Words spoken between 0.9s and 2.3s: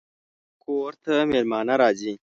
ته مېلمانه راځي